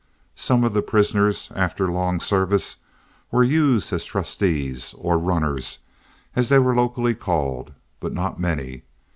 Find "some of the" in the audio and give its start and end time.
0.35-0.81